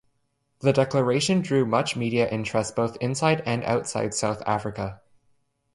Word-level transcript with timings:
The 0.61 0.73
declaration 0.73 1.41
drew 1.41 1.63
much 1.63 1.95
media 1.95 2.27
interest 2.27 2.75
both 2.75 2.97
inside 3.01 3.43
and 3.45 3.63
outside 3.63 4.15
South 4.15 4.41
Africa. 4.47 4.99